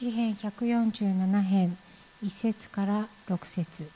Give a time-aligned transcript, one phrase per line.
[0.00, 1.76] 詩編147編
[2.24, 3.86] 1節から6節。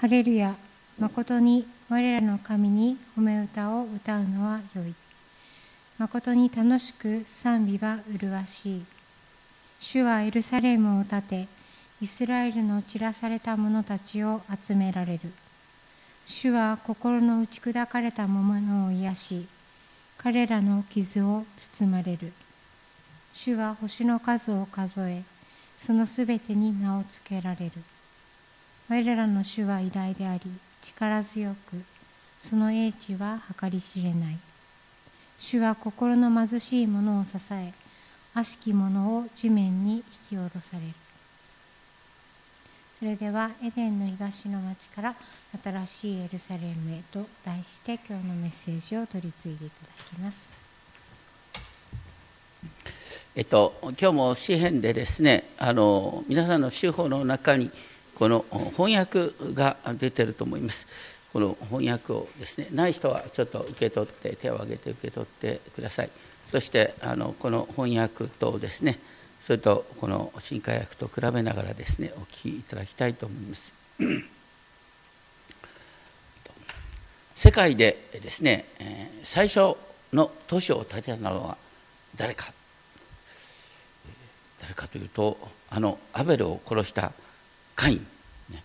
[0.00, 0.54] ハレルヤ
[1.00, 4.94] 誠に我らの神に褒め歌を歌うのはよい。
[5.98, 8.84] 誠に楽しく賛美は麗しい。
[9.80, 11.48] 主はエルサレムを建て
[12.00, 15.32] イスラエルの散らされた者たちを集められる。
[16.24, 19.48] 主は心の打ち砕かれた者を癒し
[20.18, 22.32] 彼らの傷を包まれる。
[23.38, 25.22] 主は星の数を数え
[25.78, 27.72] そのすべてに名を付けられる。
[28.88, 30.40] 我らの主は偉大であり
[30.80, 31.84] 力強く
[32.40, 34.38] その英知は計り知れない。
[35.38, 37.74] 主は心の貧しい者を支え
[38.32, 40.94] 悪しき者を地面に引き下ろされる。
[42.98, 45.14] それではエデンの東の町から
[45.62, 50.55] 新しいエルサレムへと題して今日のメッセージを取り次いでいただきます。
[53.38, 57.70] えっと、今日も詩篇でですねあの皆さんの手法の中に
[58.14, 58.46] この
[58.78, 60.86] 翻訳が出てると思います。
[61.34, 66.10] この翻訳をですねない人はちょっと受け取って手を挙げて受け取ってください。
[66.46, 68.98] そしてあのこの翻訳とですね
[69.38, 73.74] それとこの新化訳と比べながらですねお聞きいただきたいと思います。
[77.36, 78.64] 世界でですね
[79.24, 79.76] 最初
[80.14, 81.58] の都市を建てたのは
[82.16, 82.50] 誰か
[84.60, 85.38] 誰かというと
[85.70, 87.12] あのアベルを殺した
[87.74, 88.06] カイン、
[88.50, 88.62] ね、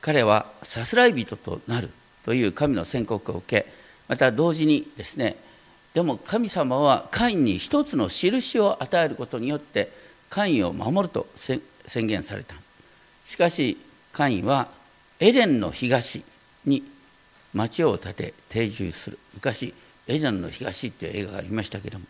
[0.00, 1.90] 彼はさすらい人となる
[2.24, 3.66] という神の宣告を受け
[4.08, 5.36] また同時にですね
[5.94, 9.90] でも神様はカインに一つの印を与えることによって
[10.30, 11.60] カインを守ると宣
[12.06, 12.54] 言された。
[13.26, 13.76] しかし
[14.12, 14.68] カインは
[15.20, 16.24] エデンの東
[16.64, 16.82] に
[17.52, 19.18] 町を建て定住する。
[19.34, 19.74] 昔
[20.06, 22.06] エデンの東っていう映画がありましたけども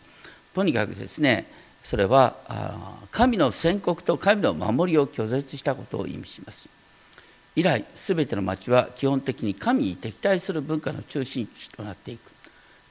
[0.55, 1.45] とにかくですね
[1.83, 2.35] それは
[3.11, 6.69] 神の宣告と神の守りを拒絶したことを意味します。
[7.55, 12.31] 以来全ての町は基本的に神に敵対する文化の中心地となっていく。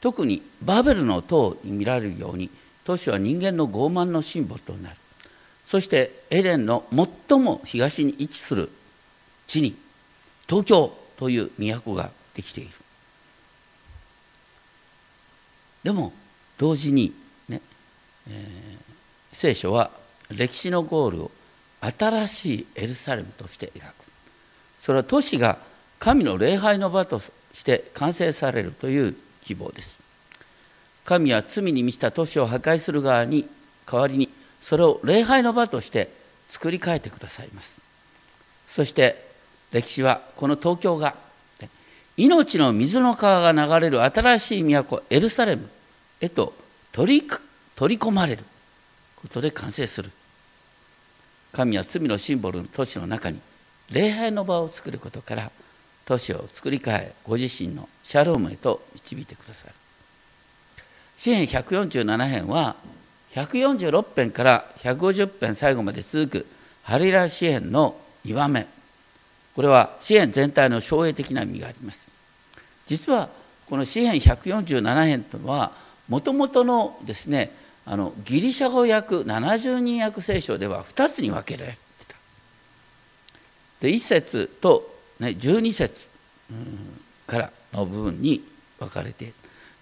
[0.00, 2.50] 特にバベルの塔に見られるように
[2.84, 4.96] 都市は人間の傲慢のシンボルとなる。
[5.66, 6.84] そしてエレンの
[7.28, 8.68] 最も東に位置する
[9.46, 9.74] 地に
[10.48, 12.70] 東京という都ができている。
[15.82, 16.12] でも
[16.58, 17.14] 同時に
[17.48, 17.60] ね、
[18.28, 18.71] えー、
[19.32, 19.90] 聖書は
[20.30, 21.30] 歴史のゴールを
[21.80, 23.94] 新しいエルサレムとして描く。
[24.80, 25.58] それは都市が
[25.98, 30.00] 神の礼拝の場として完成されるという希望です。
[31.04, 33.48] 神は罪に満ちた都市を破壊する側に
[33.90, 34.28] 代わりに
[34.60, 36.08] それを礼拝の場として
[36.48, 37.80] 作り変えてくださいます。
[38.66, 39.30] そして
[39.72, 41.14] 歴史はこの東京が
[42.16, 45.68] 命の水の川が流れる新しい都エルサレム
[46.20, 46.52] へと
[46.92, 47.28] 取り
[47.74, 48.44] 取り込まれる。
[49.22, 50.10] ことで完成する。
[51.52, 53.38] 神は罪のシンボルの都市の中に
[53.90, 55.50] 礼拝の場を作ることから
[56.06, 59.74] 都市を作り変えご自身のシャロームへと導いてくださる。
[61.16, 62.76] 詩編147編は
[63.34, 66.46] 146編から150編最後まで続く
[66.82, 68.66] ハリラ詩編の2番目
[69.54, 72.08] これは詩篇全体の省営的な意味があります。
[72.86, 73.28] 実は
[73.68, 75.72] この詩篇147編というのは
[76.08, 77.50] もともとのですね
[77.84, 81.78] あのギリシャ語訳70人訳聖書では2つに分けられて
[82.08, 82.16] た。
[83.80, 86.06] で1節と、ね、12節
[87.26, 88.42] からの部分に
[88.78, 89.32] 分かれて。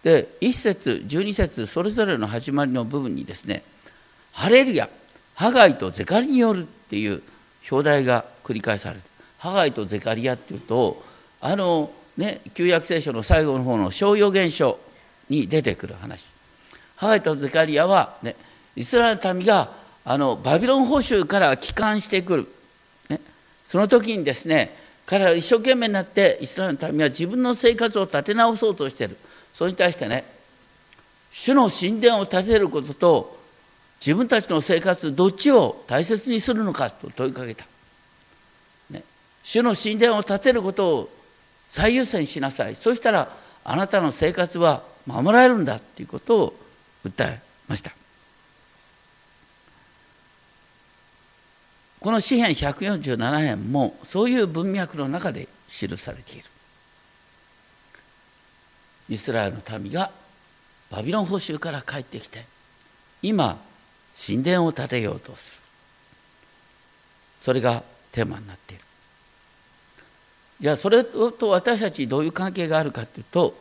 [0.03, 3.63] で1節12節それぞれの始まりの部分にですね
[4.33, 4.89] 「ハレルヤ
[5.35, 7.23] ハガイとゼカリによる」っていう
[7.71, 9.03] 表題が繰り返される
[9.39, 11.05] ハガイとゼカリアっていうと
[11.41, 14.79] あのね旧約聖書の最後の方の小予言書
[15.29, 16.25] に出てくる話。
[17.01, 18.37] ハガイとゼカリアは、ね、
[18.77, 19.71] イスラエルの民が
[20.05, 22.49] あのバビロン捕囚から帰還してくる、
[23.09, 23.21] ね、
[23.67, 29.17] その時にですね彼らは一生懸命になってイスラエルの民は自分の生活を立て直そうとしている。
[29.55, 30.25] それに対してね
[31.33, 33.41] 主の神殿を建てることと
[33.99, 37.65] 自分たちの生活どっちを大切にするのかと問いかけた。
[38.91, 39.03] ね。
[39.43, 41.11] 主の神殿を建てることを
[41.71, 42.77] 最優先しなさい。
[42.77, 46.61] そしたらあなたの生活は守られるんだということを
[47.05, 47.93] 訴えました。
[52.01, 56.45] この詩篇147編もそういう文脈の中で記されている。
[59.11, 60.11] イスラエルの民が
[60.91, 62.45] バビロン捕囚から帰ってきて
[63.23, 63.59] 今
[64.27, 65.63] 神殿を建てようとする。
[67.39, 67.83] それが
[68.13, 68.85] テーマになっている。
[70.61, 73.55] じゃあそれと私たちどういう関係があるかというと、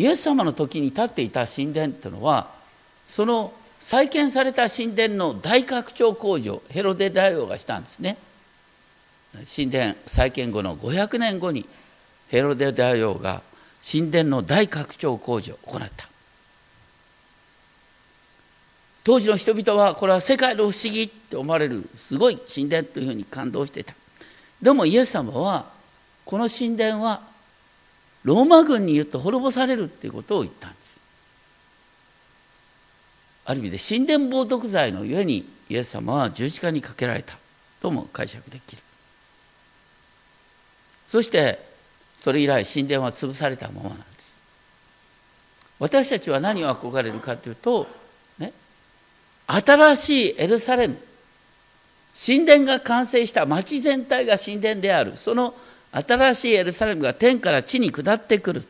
[0.00, 2.48] イエス様の時に立っていた神殿というのは
[3.06, 8.16] その再建された神殿の大拡張工事ヘロデ大王がしたんですね。
[9.54, 11.66] 神殿再建後の500年後に
[12.28, 13.42] ヘロデ大王が
[13.86, 16.08] 神殿の大拡張工事を行った。
[19.04, 23.92] 当時の人々はこれは世界の不思議って思われるすごい神殿というふうに感動していた。
[24.62, 25.66] でもイエス様は
[26.24, 27.28] この神殿は
[28.24, 31.00] ローマ軍によって滅ぼされるっていうことを言ったんです。
[33.46, 37.36] ある意味で神殿冒涜罪のゆえにイエス様は十字架にかけられた
[37.80, 38.82] とも解釈できる。
[41.08, 41.58] そして
[42.18, 44.36] それ以来神殿は潰されたままなんです。
[45.78, 47.86] 私たちは何を憧れるかというと
[48.38, 48.52] ね
[49.46, 50.96] 新しいエルサレム。
[52.14, 55.16] 神殿が完成した町全体が神殿である。
[55.16, 55.54] その
[55.92, 58.64] 新しいエルサレムが天から地に下ってくる。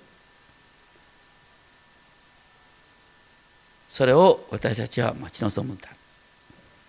[3.90, 5.88] それを私たちは待ち望むんだ。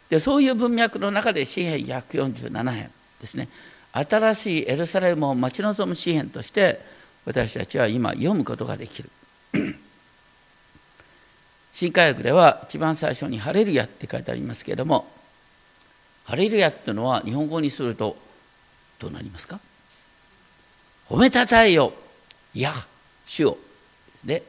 [0.10, 3.50] でそういう文脈の中で詩篇147編ですね。
[3.94, 6.80] 新しいエルサレムを待ち望む詩篇として
[7.26, 9.10] 私たちは今読むことができる。
[11.74, 15.10] 新科学では一番最初に「ハレルヤ」って書いてありますけれども
[16.26, 18.18] ハレルヤっていうのは日本語にすると
[19.00, 19.60] どうなりますか？
[21.12, 21.92] 褒めたたえよ
[22.54, 22.72] いや
[23.26, 23.58] 主を。
[24.24, 24.44] で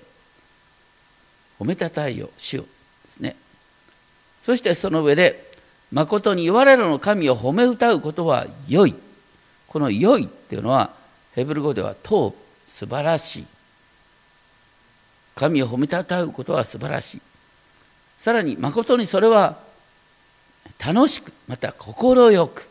[1.59, 2.63] 褒めたたえよ主を。
[2.63, 2.69] で
[3.11, 3.35] すね。
[4.45, 5.51] そしてその上で
[5.91, 8.95] 誠に我らの神を褒め歌うことは良い。
[9.67, 10.93] この良いっていうのは
[11.35, 12.35] ヘブル語ではトー
[12.69, 13.47] 素晴らしい。
[15.35, 17.21] 神を褒めたたうことは素晴らしい。
[18.19, 19.59] さらに誠にそれは
[20.79, 22.69] 楽しくまた快く。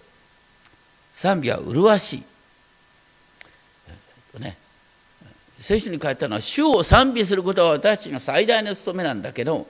[1.14, 2.24] 賛美は麗しい、
[4.34, 4.58] とね、
[5.60, 9.68] 聖書に書いたのは主を賛美することは私たちの最大の務めなんだけど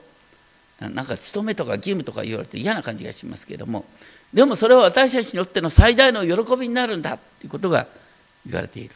[0.80, 3.84] なんか務めとか義務とか言われて嫌な感じがしますけれども
[4.32, 7.86] でもそれは私たちにとっての最大の喜びになるんだということが
[8.46, 8.94] 言われている。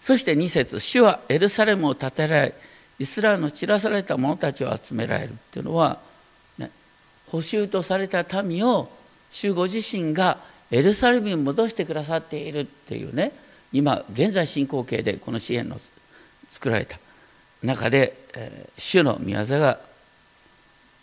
[0.00, 2.54] そして2節主はエルサレムを建てられ
[2.98, 5.98] イスラエルの散らされた者たちを集められるっていうのは、
[6.56, 6.70] ね、
[7.28, 8.90] 補修とされた民を
[9.30, 10.38] 主ご自身が
[10.70, 13.32] エルサレムに戻してくださっているっていうね
[13.72, 15.76] 今現在進行形でこの支援の
[16.48, 16.98] 作られた
[17.62, 19.78] 中で、えー、主の御業が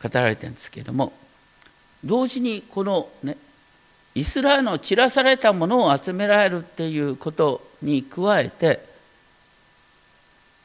[0.01, 1.13] 語られてるんですけれども
[2.03, 3.37] 同時にこのね
[4.15, 8.79] イスラエルの散らされたものを集められるっていうことに加えて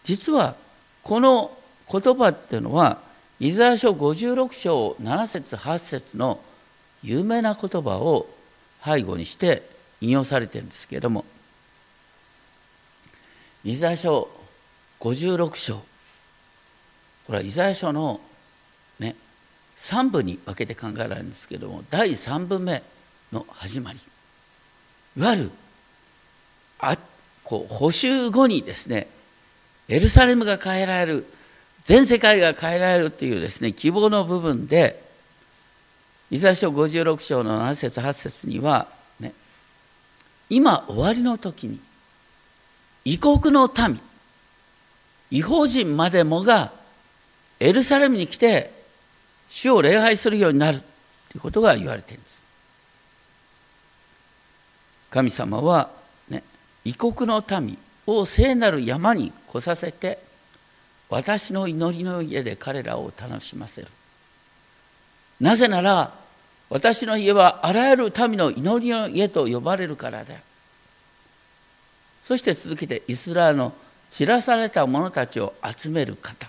[0.04, 0.56] 実は
[1.02, 1.52] この
[1.90, 2.98] 言葉っていうのは
[3.40, 6.40] イザヤ書56章7節8節の
[7.02, 8.26] 有名な言葉を
[8.84, 9.62] 背後にして
[10.00, 11.24] 引用されてるんですけれども
[13.64, 14.28] イザヤ書
[15.00, 15.76] 56章
[17.26, 18.20] これはイザヤ書の
[18.98, 19.14] ね
[19.78, 22.82] 3部に分けて考えられるんですけれども第3部目
[23.32, 23.98] の始まり
[25.16, 25.50] いわゆる
[26.80, 26.98] あ
[27.44, 29.06] こう補修後にですね
[29.88, 31.26] エルサレムが変えられる
[31.84, 35.01] 全世界が変えられるっていうですね希望の部分で
[36.32, 38.88] イザヤ書56章の7節8節には、
[39.20, 39.34] ね、
[40.48, 41.78] 今終わりの時に
[43.04, 44.00] 異国の民
[45.30, 46.72] 違法人までもが
[47.60, 48.72] エルサレムに来て
[49.50, 50.84] 主を礼拝するようになると
[51.36, 52.42] いうことが言われているんです。
[55.10, 55.90] 神様は、
[56.30, 56.42] ね、
[56.86, 60.18] 異国の民を聖なる山に来させて
[61.10, 63.88] 私の祈りの家で彼らを楽しませる
[65.38, 66.21] なぜなら
[66.72, 70.34] 私の家はあらゆる民の祈りの家と呼ばれるからだ。
[72.24, 73.74] そして続けてイスラエルの
[74.08, 76.48] 散らされた者たちを集める方。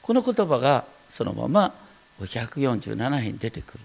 [0.00, 1.74] この言葉がそのまま
[2.22, 3.80] 147編に出てくる。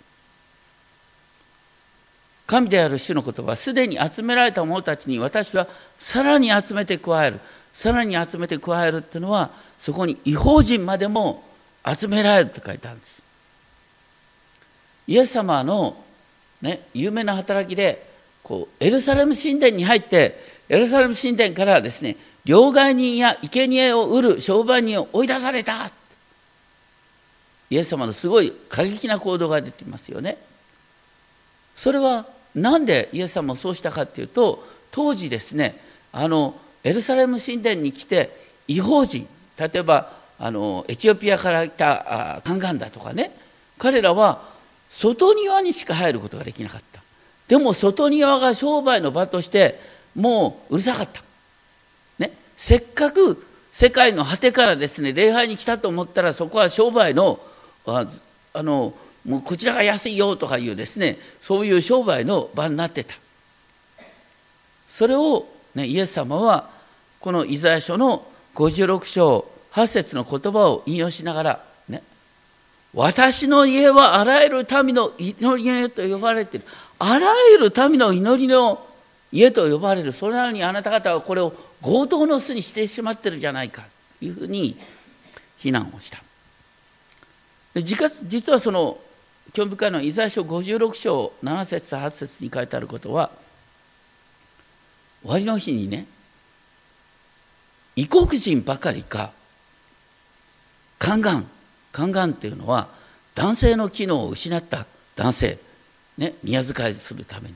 [2.47, 5.67] 神である主の言葉はすでに集められた者たちに私は
[5.99, 7.41] さらに集めて加える。
[7.73, 11.43] さらに集めて加えるっていうのはそこに違法人までも
[11.85, 13.22] 集められると書いてあるんです。
[15.07, 15.97] イエス様の、
[16.61, 18.05] ね、有名な働きで
[18.43, 25.89] こうエルサレム神殿に入ってエルサレム神殿からですね両替人や生贄を売る商売人を追い出された。
[27.69, 30.37] イエス様のすごい過激な行動が出てますよね。
[31.75, 35.79] それは何でイエス様をそうしたかっていうと当時ですね
[36.11, 38.29] あのエルサレム神殿に来て
[38.67, 43.31] 違法人例えばあのエチオピアから来たカンガンだとかね
[43.79, 44.52] 彼らは
[44.93, 47.01] 外庭にしか入ることができなかった。
[47.47, 49.79] でも外庭が商売の場として
[50.15, 51.21] もううるさかった、
[52.19, 57.39] ね、せっかく世界の果てからですね礼拝に来たと思ったらそこは商売の
[57.85, 58.07] あ
[58.55, 58.93] の
[59.25, 63.15] もうこちらが安いよとかいうですねそういう商売の場になってた。
[64.87, 66.69] それを、ね、イエス様は
[67.19, 71.65] このイザヤ書の56章8節の言葉を引用しながら
[72.93, 76.65] 私の家はあらゆる民の祈り家と呼ばれている。
[76.99, 78.85] あらゆる民の祈りの
[79.31, 80.11] 家と呼ばれる。
[80.11, 83.83] それなのにあなた方はこれを強盗の巣にしてしまってるじゃないか
[84.19, 84.77] というふうに
[85.57, 86.21] 非難をした。
[87.75, 88.99] 実はその
[89.53, 93.31] 興味深いのはイザヤ書56章7節8節に書いてあることは
[95.23, 96.05] 終わりの日にね
[97.95, 99.31] 異国人ばかりか
[100.99, 101.47] 宦官
[101.93, 102.89] 宦官っていうのは
[103.35, 104.85] 男性の機能を失った
[105.15, 105.59] 男性、
[106.17, 107.55] ね、宮遣いするために。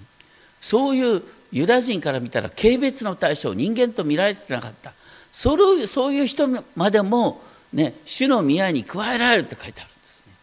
[0.61, 4.93] そういうユダヤ人から見たら軽蔑の対象人間と見られてなかった。
[5.31, 7.41] それそういう人までも、
[7.73, 10.33] ね、主の宮に加えられるって書いてあるんですね。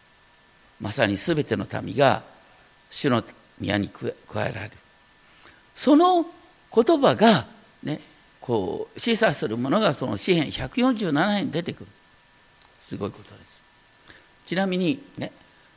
[0.81, 2.23] まさに全ての民が
[2.89, 3.23] 主の
[3.59, 4.09] 宮に加
[4.47, 4.71] えられる。
[5.75, 6.25] その
[6.73, 7.45] 言葉が
[7.83, 7.99] ね
[8.39, 11.87] こう示唆するものがその詩篇147編に出てくる。
[12.87, 13.54] すごいことです。
[14.45, 15.31] ちなみにね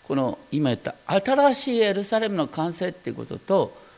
[0.06, 3.88] この今言った新しいエルサレムの完成っていうことと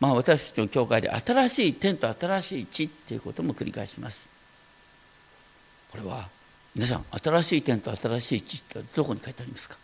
[0.00, 4.30] まあ、私たちの教会で新しい天と新しい地っていうことも繰り返します。
[5.90, 6.26] これは
[6.74, 9.76] 皆さん新しい天と新しい地ってどこに書いてありますか？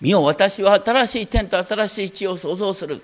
[0.00, 3.02] 見よ私は新しい天と新しい地を創造する。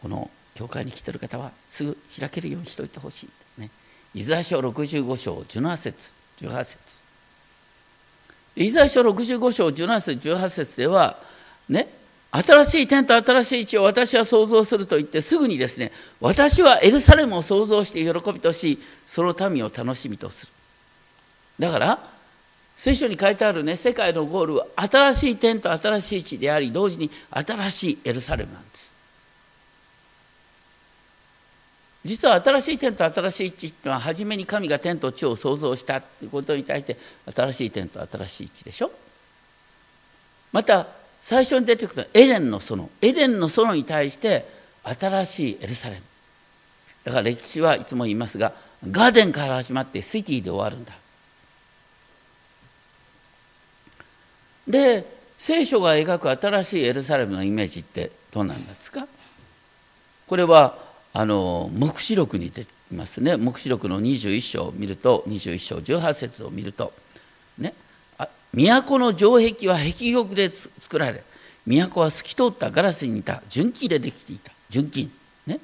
[0.00, 3.26] この教会に来てる方はすぐ開けるようにしておいてほし
[3.58, 3.70] い、ね、
[4.14, 6.12] イザヤ書65章17節
[6.42, 7.03] 18節。
[8.56, 11.18] イザヤ書65章17節18節では
[11.68, 11.88] ね
[12.30, 20.52] 新しい天と新しい地を私は創造すると言ってすぐにですね私はエルサレムを創造して喜びとしその民を楽しみとする。
[21.60, 21.98] だから
[22.76, 28.93] 聖書に書いてあるね世界のゴールは新しい天と新しい地であり同時に新しいエルサレムなんです。
[32.04, 36.98] 実は新しい天と新しい地っていうのは初めに神が天と地を創造したということに対して
[37.34, 38.90] 新しい天と新しい地でしょ？
[40.52, 40.86] また
[41.22, 44.46] 最初に出てくるエデンの園エデンの園に対して
[44.84, 46.02] 新しいエルサレム。
[47.04, 48.52] だから歴史はいつも言いますが
[48.90, 50.92] ガーデンから始まってシティで終わるんだ。
[54.68, 55.06] で
[55.38, 59.06] 聖書が描く新しいエルサレムのイメージってどうなんですか？
[60.26, 60.76] これは
[61.16, 63.36] あの黙示録に出てますね。
[63.36, 66.92] 黙示録の21章を見ると21章18節を見ると
[67.56, 67.72] ね。
[68.52, 71.22] 都の城壁は壁玉で作られ
[71.66, 75.08] 都は透き通ったガラスに似た純金でできていた純金。
[75.46, 75.60] ね。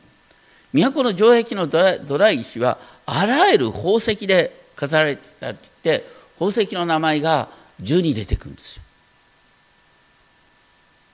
[0.72, 6.06] 都の城壁のドライ石はあらゆる宝石で飾られてたって言って
[6.38, 7.48] 宝石の名前が
[7.82, 8.82] 12出てくるんですよ。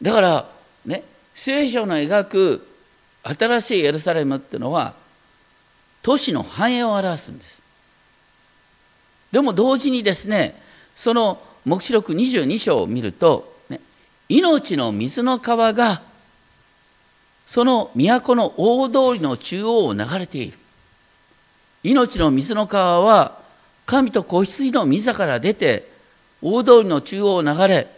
[0.03, 0.51] だから
[0.85, 1.03] ね。
[1.35, 2.76] 聖書の描く
[3.27, 4.95] 新しいエルサレムっていうのは
[6.03, 7.63] 都市の繁栄を表すんです。
[9.33, 10.61] でも同時にですね
[10.95, 13.81] その黙示録22章を見ると、ね、
[14.29, 16.01] 命の水の川が
[17.47, 20.59] その都の大通りの中央を流れている。
[21.83, 23.39] 命の水の川は
[23.85, 25.89] 神と子羊の水から出て
[26.43, 27.89] 大通りの中央を流れ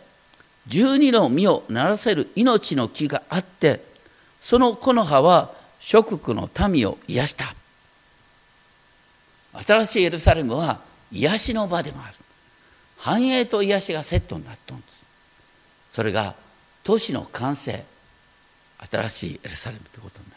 [0.66, 3.87] 十二の実をならせる命の木があって
[4.40, 7.54] その木の葉は諸国の民を癒した。
[9.54, 10.80] 新しいエルサレムは
[11.10, 12.14] 癒しの場でもある。
[12.98, 15.04] 繁栄と癒しがセットになったんです。
[15.90, 16.34] それが
[16.84, 17.84] 都市の完成。
[18.90, 20.36] 新しいエルサレムということにな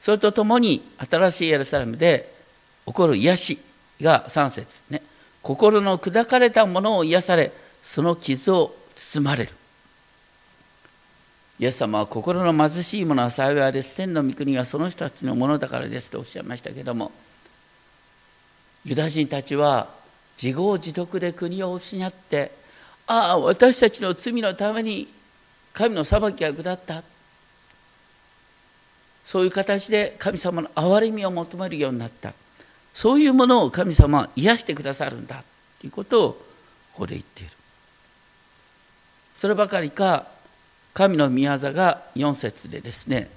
[0.00, 2.34] それとともに新しいエルサレムで
[2.86, 3.58] 起こる癒し
[4.00, 5.02] が3節ね。
[5.42, 9.57] 心の砕かれたものを癒されその傷を包まれる。
[11.58, 17.10] イエス様は心の貧しい者は幸いです天の御国はその人たちのものだからですとおっしゃいましたけども
[18.84, 19.88] ユダ人たちは
[20.40, 22.52] 自業自得で国を失って
[23.06, 25.08] ああ私たちの罪のために
[25.72, 27.02] 神の裁きが下った。
[29.24, 32.34] そういう形で神様の憐れみを求めるようになった。
[32.94, 35.44] そういうものを神様は癒してくださるんだ
[35.80, 37.52] ということをここで言っている。
[39.36, 40.26] そればかりか
[40.98, 43.30] 神の御業が4節でですね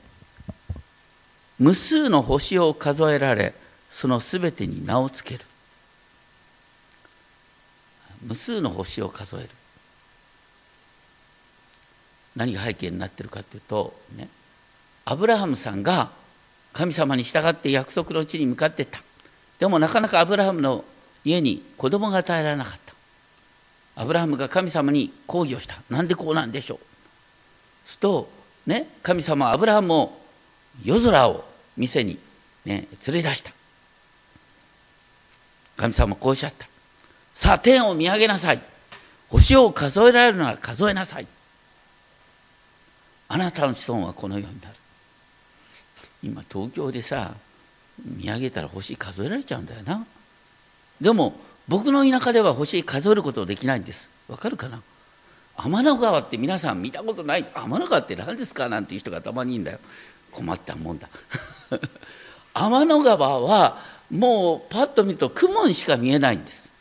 [1.59, 3.53] 無数の星を数えられ
[3.87, 5.45] そのすべてに名をつける。
[8.25, 9.49] 無数の星を数える。
[12.35, 14.27] 何が背景になってるかというとね
[15.05, 16.09] アブラハムさんが
[16.73, 19.03] 神様に従って約束の地に向かっていった。
[19.59, 20.83] でもなかなかアブラハムの
[21.23, 22.79] 家に子供が与えられなかっ
[23.93, 24.01] た。
[24.01, 25.79] アブラハムが神様に抗議をした。
[25.91, 26.90] なんでこうなんでしょう。
[27.91, 28.29] すると
[28.65, 30.17] ね神様はアブラハムを
[30.83, 31.43] 夜空を
[31.75, 32.17] 店に、
[32.65, 33.51] ね、連れ出した。
[35.77, 36.67] 神様こうおっしゃった。
[37.33, 38.61] さあ天を見上げなさい。
[39.29, 41.27] 星を数えられるなら数えなさい。
[43.29, 44.75] あなたの子孫はこのようになる。
[46.23, 47.33] 今東京でさ
[48.05, 50.05] 見上げたら星数えられちゃうんだよな。
[50.99, 51.33] でも
[51.67, 54.09] 僕の田舎では星数えることできないんです。
[54.27, 54.81] わかるかな？
[55.63, 57.45] 天の川って皆さん見たことない。
[57.53, 59.79] 天の川って何ですかなんていう人がたまにいるんだよ。
[60.31, 61.07] 困ったもんだ。
[62.53, 66.71] 天の川はもうパッと見ると雲にしか見えないんです。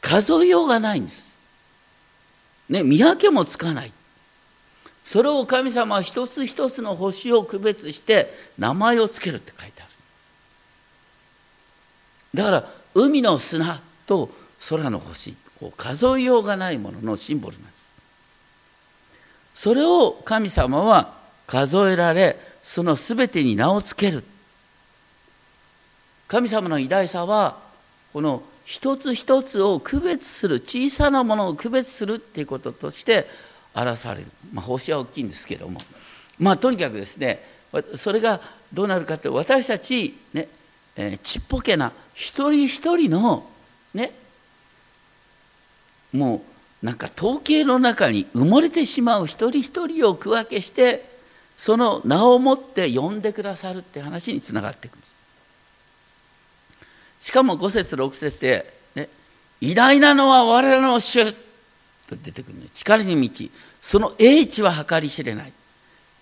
[0.00, 1.34] 数えようがないんです。
[2.68, 3.92] ね見分けもつかない。
[5.04, 9.90] それを神様は一つ一つの星を区別して名前をつけるって書いてある。
[12.34, 14.30] だから海の砂と
[14.68, 17.79] 空の星こう数えようがないもののシンボルなんです。
[19.54, 21.14] それを神様は
[21.46, 24.24] 数えられその全てに名をつける。
[26.28, 27.58] 神様の偉大さは
[28.12, 33.28] この一つ一つを区別する小さなものを区別するっていうこととして
[33.74, 35.80] 表される、まあ、星は大きいんですけども。
[36.38, 37.42] まあとにかくですね
[37.96, 38.40] それが
[38.72, 40.48] どうなるかって私たちね、
[40.96, 43.46] えー、ちっぽけな一人一人の
[43.94, 44.12] ね
[46.12, 46.40] もう
[46.82, 51.08] なんか統計の中に埋もれてしまう一人一人を区分けして
[51.58, 55.02] その名をもって呼んでくださるって話につながってくる。
[57.20, 59.08] しかも5節6節で、ね
[59.60, 61.32] 「偉大なのは我らの主」
[62.08, 65.52] と出てくる力に満ちその英知は計り知れない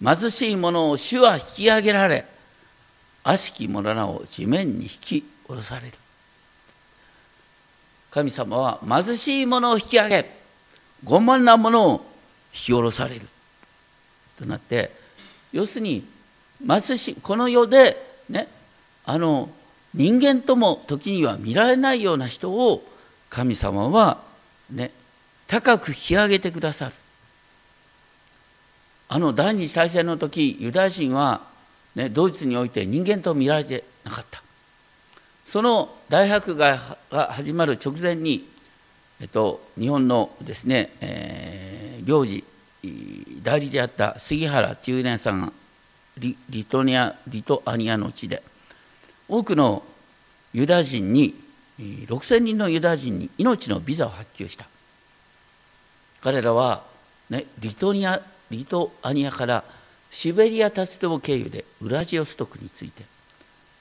[0.04, 2.26] 貧しい者を主は引き上げられ
[3.24, 5.92] 悪しき者らを地面に引き下ろされる
[8.10, 10.37] 神様は貧しい者を引き上げ
[11.04, 12.04] 傲慢な者を
[12.52, 13.26] 引き下ろされる。
[14.36, 14.92] となって
[15.52, 16.04] 要するに
[16.66, 17.96] 貧しこの世で
[18.28, 18.48] ね
[19.04, 19.50] あの
[19.94, 22.84] 人間とも時には見られないような人を
[23.30, 24.18] 神様は
[24.70, 24.92] ね
[25.46, 26.94] 高く引き上げてくださる。
[29.08, 31.40] あの第二次大戦の時ユダヤ人は、
[31.94, 34.42] ね、ドイツにおいて人間と見られてなかった。
[35.46, 36.78] その大迫害
[37.10, 38.46] が始まる直前に、
[39.20, 42.44] えっと、日本のですね、えー、領事
[43.42, 45.52] 代理であった杉原中年さんが
[46.18, 48.42] リリトニアリトアニアの地で
[49.28, 49.82] 多くの
[50.52, 51.34] ユダヤ人に
[51.78, 54.66] 6,000人のユダヤ人に命のビザを発給した。
[56.20, 56.82] 彼らは、
[57.30, 59.64] ね、リトニアリトアニアから
[60.10, 63.04] シベリア鉄道経由でウラジオストクについて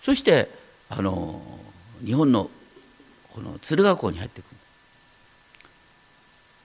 [0.02, 0.50] そして
[0.90, 1.42] あの
[2.06, 2.50] 日本の
[3.32, 4.57] この敦賀港に入ってくる。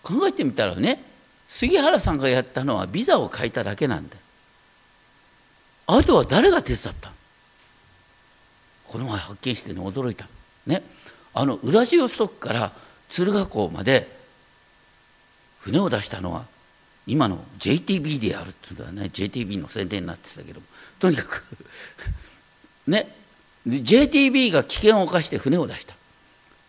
[0.03, 1.03] 考えてみたらね
[1.49, 4.17] 杉原さんがやったのはビザを書いただけなんだ
[5.87, 7.13] あとは誰が手伝った？
[8.89, 10.27] この前発見してね驚いた。
[10.67, 10.83] ね。
[11.35, 12.73] あのウラジオストクから
[13.09, 14.09] 敦賀港まで
[15.61, 16.47] 船を出したのは
[17.07, 20.61] 今の JTB であるっていうのはね JTB の宣伝になってたけど
[20.99, 21.45] とにかく
[22.87, 23.15] ね。
[23.67, 25.95] JTB が危険を冒して船を出した。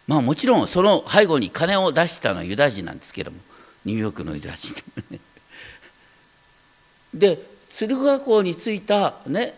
[0.07, 3.37] まあもちろんその背後に金を出したのはユダヤ人なんですけども
[3.85, 4.73] ニューヨークのユダヤ人
[7.13, 7.39] で
[7.69, 9.55] 敦賀港に着いたね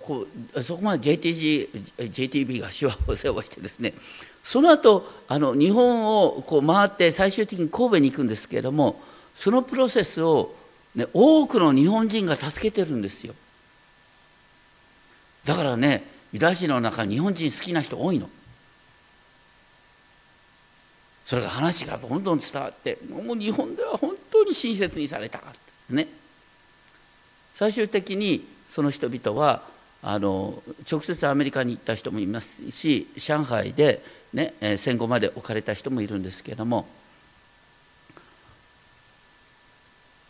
[0.00, 3.94] こうそこまで JTG JTB が手話を背負わしてですね
[4.42, 9.00] その後あの日本をこう回って最終的に神戸に行くんですけれども
[9.34, 10.54] そのプロセスを、
[10.94, 13.34] ね、多くの日本人が助けてるんですよ。
[15.44, 18.28] だからねユダヤ人の中日本人好きな人多いの。
[21.24, 25.40] それが話がどんどん伝わってもう日本では本当に親切にされた
[25.90, 26.08] ね
[27.54, 29.62] 最終的にその人々は
[30.02, 36.86] あの直接アメリカに行った人もいますし上海で、ね、戦後まで置かれた人もいるんですけれども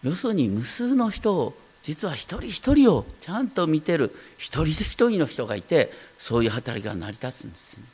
[0.05, 7.85] 要するに無数の人を実は一人一人をちゃんと見てる一人一人の人がいてそういう働きが成り立つんですね。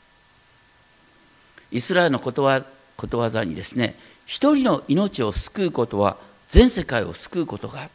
[1.72, 2.64] イスラエルのことわ
[3.00, 3.94] ことわざにですね
[4.26, 7.88] 一人の命を救うことは全世界を救うことが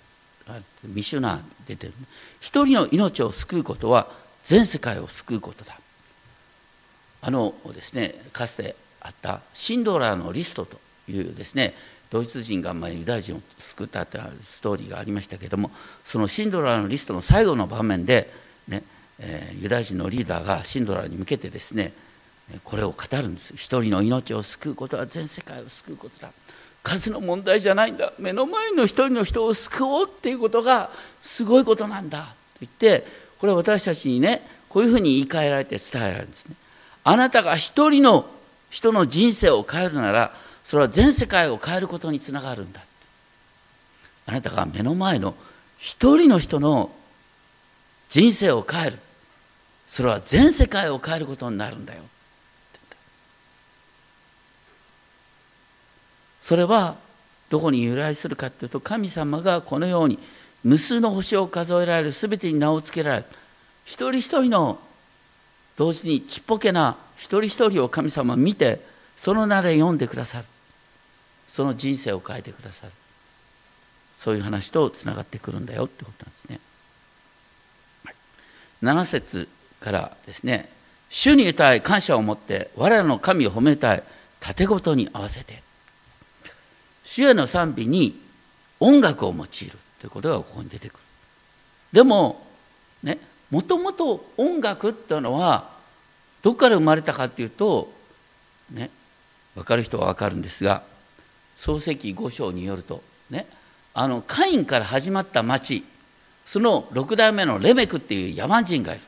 [0.84, 1.94] ミシュナー出てる。
[2.40, 4.08] 一人の命を救うことは
[4.42, 5.78] 全世界を救うことだ。
[7.22, 11.76] あのですねかつてあったシンドラーのリストというですね
[12.10, 15.72] ドイツ人がまあユダヤ人を救ったというストーリーがありましたけども
[16.04, 18.32] そのシンドラーのリストの最後の場面で、
[18.68, 18.84] ね
[19.20, 21.94] えー、ユダヤ人のリーダーがシンドラーに向けてですね
[22.64, 23.54] これを語るんです。
[23.56, 26.32] 一人の命を救うことは全世界を救うことだ。
[26.84, 28.14] 数の問題じゃないんだ。
[28.20, 32.20] 目の前の一人の人を救おうっていうことがすごいことなんだ。
[32.20, 32.26] と
[32.60, 33.06] 言って
[33.40, 36.56] これは私たちにねこういうふうに言い換えられて伝えられるんですね。
[37.04, 38.28] あなたが一人の
[38.70, 40.32] 人の人生を変えるなら
[40.64, 42.82] それは全世界を変えることにつながるんだ。
[44.28, 45.36] あなたが目の前の
[45.78, 46.92] 一人の人の
[48.10, 49.00] 人生を変える。
[49.88, 52.04] それは全世界を変えることになるんだよ。
[56.46, 56.96] それは
[57.50, 60.20] どこに由来するかというと神様がこのように
[60.64, 63.26] 無数の星を数えられる全てに名を付けられる。
[63.84, 64.78] 一人一人の
[65.76, 68.80] 同時にちっぽけな一人一人を神様見て
[69.18, 70.46] その名で読んでくださる。
[71.50, 72.94] その人生を変えてくださる。
[74.20, 76.60] そういう話とつながってくるんだよってことなんですね。
[78.84, 79.48] 7節
[79.80, 80.70] からですね
[81.10, 84.04] 「主に歌い感謝を持って我らの神を褒めたい。
[84.40, 85.64] 盾ごとに合わせて」
[87.06, 88.20] 主への賛美に
[88.82, 89.48] 音楽を用いる
[90.00, 91.00] ということがここに出てくる。
[91.94, 92.46] でも
[93.02, 95.70] ねもともと音楽っていうのは
[96.42, 97.94] どこから生まれたかっていうと
[98.72, 98.90] ね
[99.54, 100.84] 分かる人は分かるんですが
[101.58, 103.48] 漱石五章によるとね
[103.94, 105.86] あのカインから始まった町
[106.46, 109.04] その6代目のレメクっていう野蛮人がいる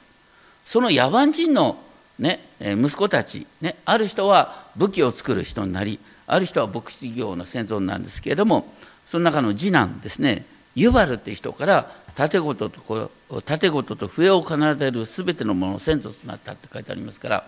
[0.66, 1.78] その野蛮人の、
[2.20, 8.74] ね、息子たち、ね、ある人は武器を作る人になりある人は牧師業の先祖なんですけれども
[9.06, 13.12] その中の次男ですねユバルっていう人から盾事と
[13.46, 17.44] 盾事と笛を奏でる全てのものの先祖となったって書いてありますから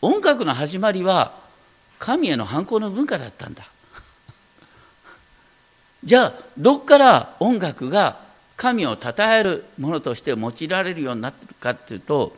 [0.00, 1.32] 音楽の始まりは
[1.98, 3.64] 神への反抗の文化だったんだ。
[6.02, 8.18] じゃあどっから音楽が
[8.56, 12.36] 神を称えるものとして用いられるようになってるかっていうと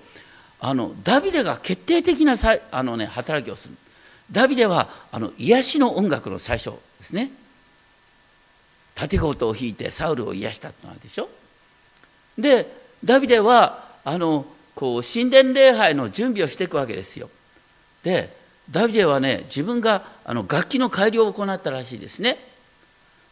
[0.66, 3.74] あのダビデが決定的なさあの、ね、働きをする。
[4.32, 7.30] ダビデはあの癒しの音楽の最初ですね。
[8.94, 11.28] 盾事を弾いてサウルを癒したってのでしょ。
[12.38, 12.66] で
[13.04, 17.28] ダビデはあのこう神殿礼拝の準備をしていくわけですよ。
[18.02, 18.34] で
[18.70, 22.38] ダビデはね自分があの楽器の改良を行ったらしいですね。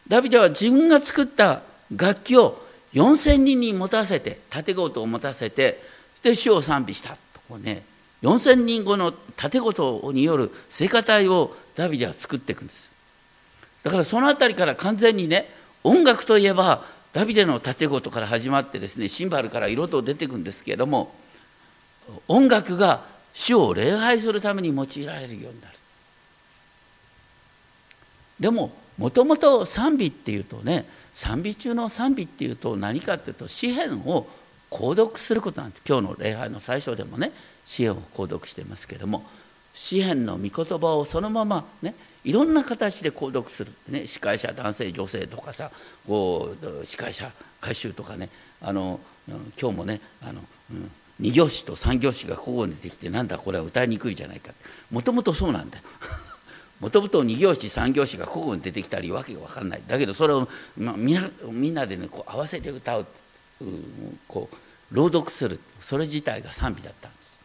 [0.07, 1.63] ダビデは自分が作った
[1.95, 5.92] 楽器を4,000人に持たせて盾事を持たせて
[6.23, 7.17] で主を賛美したと
[7.49, 7.83] こうね
[8.21, 12.89] 4,000人後の盾事による聖歌隊をダビデは作っていくんです。
[13.83, 15.49] だからその辺りから完全にね
[15.83, 21.13] 音楽といえばダビデの盾事から始まってですねシンバルから色と出てくんですけれども
[22.29, 25.73] 音楽が主を礼拝するために用いられるようになる。
[28.39, 34.27] でももともと賛美っていうとね賛美中の賛美っていうと何かっていうと詩篇を
[34.73, 35.83] 購読することなんです。
[35.87, 37.31] 今日の礼拝の最初でもね
[37.63, 39.23] 詩篇を購読してますけども
[39.73, 45.69] 詩篇の御言葉をそのままねいろんな形で購読する、ね、司会者男性女性とかさ
[46.07, 47.31] こう司会者
[47.61, 48.29] 歌手とかね
[48.61, 48.99] あの
[49.61, 54.53] 今日もねあの、うん、2行詞と3行詞が交互に出てきてなんだこれは歌いにくいじゃないか
[54.89, 55.77] もともとそうなんだ。
[55.77, 55.83] よ
[56.81, 59.83] もともと2行詞3行詞が交互に出てきたりわけが分かんない。
[59.87, 61.13] だけどそれを、まあ、み
[61.69, 63.05] んなでねこう合わせて歌う。
[64.27, 65.59] こう朗読する。
[65.79, 67.39] それ自体が賛美だったんです。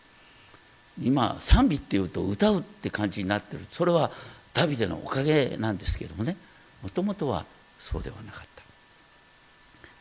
[1.03, 3.65] 今賛美っていうと歌うって感じになってる。
[3.71, 4.11] それは
[4.55, 6.37] ダビデのおかげなんですけどもね。
[6.83, 7.45] もともとは
[7.79, 8.63] そうではなかった。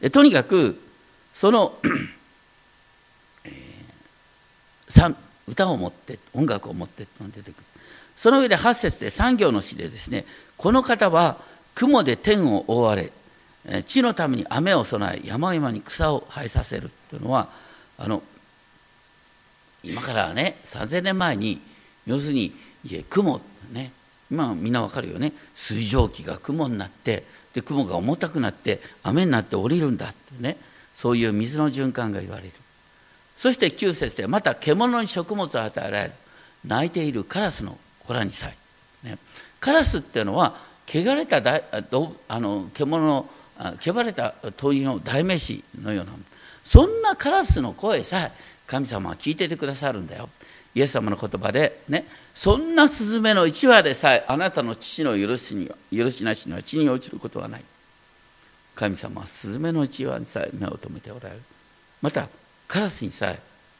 [0.01, 0.79] でとにかく
[1.33, 1.77] その、
[3.43, 5.15] えー、
[5.47, 7.63] 歌を持って音楽を持ってっての出てくる。
[8.15, 10.25] その上で8節で産業の詩でですね
[10.57, 11.37] この方は
[11.75, 13.11] 雲で天を覆われ
[13.87, 17.49] 地のために雨を備え山々に草を生えさせるというのは
[17.97, 18.23] あの
[19.83, 21.59] 今からね3000年前に
[22.05, 22.53] 要するに
[22.85, 23.91] いえ雲ね
[24.31, 25.31] 今みんなわかるよね。
[25.55, 30.57] 水蒸気が雲になってで雲が重たくなって雨になって降りるんだってね。
[30.93, 32.51] そういう水の循環が言われる。
[33.37, 36.11] そして9節でまた獣に食物を与えられる。
[36.65, 38.49] 泣いているカラスの子らにさ
[39.03, 39.17] え、ね、
[39.59, 40.55] カラスっていうのは
[40.87, 41.61] 汚れただ
[42.27, 43.29] あの獣の
[43.79, 46.11] 汚れた鳥の代名詞のような
[46.63, 48.31] そんなカラスの声さえ
[48.67, 50.29] 神様は聞いててくださるんだよ。
[50.75, 52.05] イエス様の言葉でね。
[52.35, 57.63] そんなスズメの一羽でさえあなたの父の許しに許しなしには地に落ちることはない。
[58.75, 61.41] 神様はスズメの一羽にさえ目を留めておられる。
[62.01, 62.27] また
[62.67, 63.39] カラスにさえ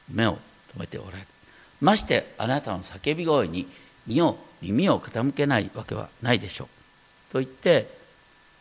[0.10, 0.40] 目を留
[0.80, 1.28] めておられる。
[1.82, 3.68] ましてあなたの叫び声に
[4.08, 7.34] 身を耳を傾けないわけはないでしょう。
[7.34, 7.97] と言って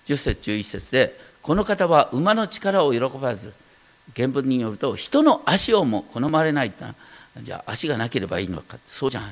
[0.06, 3.52] 10節11節でこの方は馬の力を喜ばず
[4.14, 6.84] 原文によると人の足をも好まれないって
[7.42, 8.78] じゃあ足がなければいいのか。
[8.86, 9.30] そうじゃない。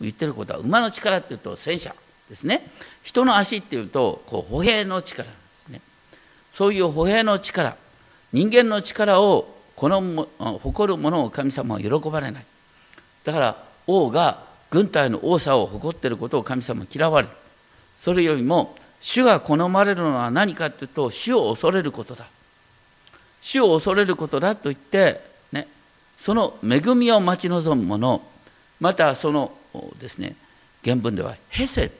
[0.00, 1.94] 言ってることは馬の力っていうと戦車
[2.28, 2.66] ですね。
[3.02, 5.80] 人の足っていうとこう歩兵の力ですね。
[6.52, 7.76] そういう歩兵の力
[8.32, 12.46] 人間の力をこの誇る者を神様は喜ばれない。
[13.24, 13.56] だから
[13.86, 17.34] 王が軍隊の多さを誇っていることを神様は嫌われる。
[17.98, 22.26] それよりも主が好まれるのは何かというと主を恐れることだ。
[23.42, 25.20] 主を恐れることだと言って、
[25.52, 25.68] ね、
[26.16, 28.22] その恵みを待ち望む者
[28.80, 29.52] またその
[30.00, 30.36] ですね
[30.82, 31.92] 原文ではヘセ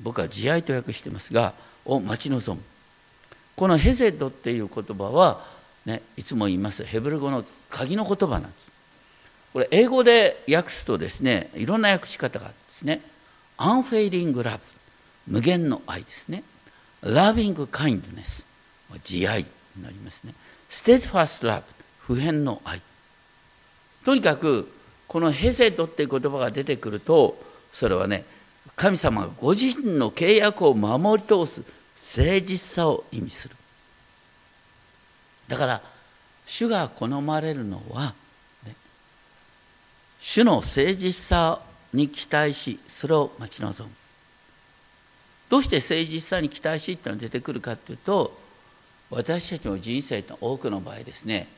[0.00, 1.52] 僕は慈愛と訳してますが
[1.84, 2.64] を待ち望む。
[3.54, 5.44] このヘセドっていう言葉は、
[5.84, 6.84] ね、いつも言います。
[6.84, 8.70] ヘブル語の鍵の言葉なんです。
[9.52, 13.02] これ英語で訳すとですねいろんな訳し方があるんですね。
[13.58, 14.77] アンフェイリングラブ。
[15.28, 16.42] 無限の愛ですね
[17.02, 18.44] ラビングカインドネス
[19.02, 19.44] 慈愛
[19.76, 20.32] になりますね。
[20.68, 21.64] ステ t ファストラブ
[22.14, 22.80] 普遍の愛。
[24.04, 24.70] とにかく
[25.06, 27.38] このヘセドっていう言葉が出てくると
[27.72, 28.24] それはね
[28.76, 31.62] 神様がご自身の契約を守り通す
[32.18, 33.56] 誠実さを意味する。
[35.48, 35.82] だから
[36.46, 38.14] 主が好まれるのは、
[38.66, 38.74] ね、
[40.20, 41.60] 主の誠実さ
[41.92, 43.97] に期待しそれを待ち望む。
[45.48, 48.38] どうして誠実さに期待しっていうのが出てくるかっていうと
[49.10, 51.48] 私たちの人生の多くの場合ですね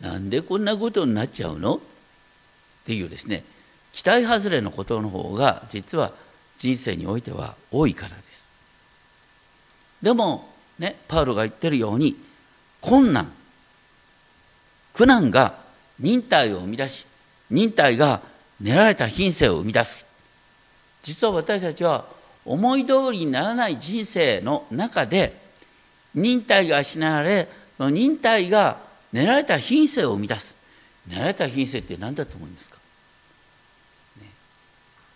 [0.00, 1.76] なんでこんなことになっちゃうの？
[1.76, 1.80] っ
[2.84, 3.44] ていうですね
[3.92, 6.12] 期待外れのことの方が実は
[6.58, 8.50] 人生においては多いからです。
[10.00, 12.16] でもねパウロが言ってるように
[12.80, 13.32] 困難
[14.94, 15.54] 苦難が
[15.98, 17.06] 忍耐を生み出し
[17.50, 18.22] 忍耐が
[18.60, 20.06] 練られた品性を生み出す。
[21.02, 22.04] 実は私たちは
[22.44, 25.40] 思い通りにならない人生の中で
[26.14, 28.78] 忍耐が失われ忍耐が
[29.12, 30.54] 練られた品性を生み出す。
[31.08, 32.76] 練られた品性って何だと思いますか、
[34.20, 34.28] ね、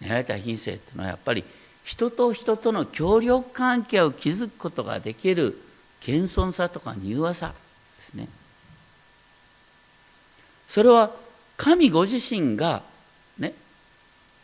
[0.01, 1.45] 練られた品性っていうのはやっぱり
[1.85, 5.57] 人と人との協力関係を築くことができる
[6.01, 7.55] 謙遜さとか柔和さ
[7.97, 8.29] ですね。
[10.67, 11.13] それは
[11.57, 12.83] 神ご自身が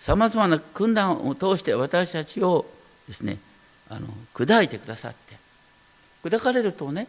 [0.03, 2.67] さまざまな訓練を通して私たちを
[3.07, 3.39] ですね
[3.89, 5.37] あの砕いてくださって
[6.25, 7.07] 砕かれるとね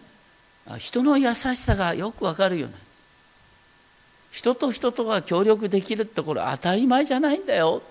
[0.77, 2.85] 人の優しさがよくわかるようになる。
[4.31, 7.81] 人と人とが協力できるってこれ当たり前じゃないんだよ。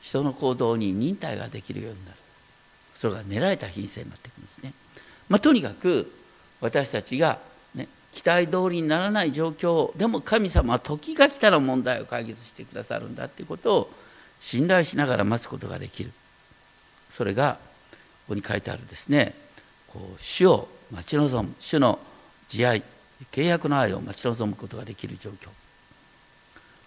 [0.00, 2.16] 人の行動に忍耐ができるようになる。
[2.94, 4.72] それが狙られた品性になっていくんですね、
[5.28, 6.12] まあ、とにかく
[6.60, 7.38] 私たちが、
[8.12, 9.96] 期待通りにならない状況。
[9.96, 13.90] でも神様は時が来たら問題を解決してくださるんだっていうことを
[14.40, 16.12] 信頼しながら待つことができる。
[17.10, 17.58] それが
[18.26, 19.34] ここに書いてあるですね。
[19.88, 21.98] こう主を待ち望む主の
[22.48, 22.82] 慈愛
[23.32, 25.48] 契約の愛を待ち望むことができる状況。